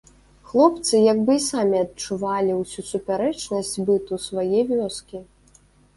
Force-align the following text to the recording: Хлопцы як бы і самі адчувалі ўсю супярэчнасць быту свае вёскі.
Хлопцы 0.51 1.01
як 1.11 1.19
бы 1.27 1.35
і 1.39 1.43
самі 1.47 1.77
адчувалі 1.85 2.55
ўсю 2.61 2.81
супярэчнасць 2.93 3.77
быту 3.91 4.21
свае 4.27 4.59
вёскі. 4.71 5.17